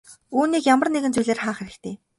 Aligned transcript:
Үүнийг 0.37 0.63
ямар 0.73 0.89
нэгэн 0.91 1.13
зүйлээр 1.15 1.39
хаах 1.43 1.57
хэрэгтэй. 1.59 1.95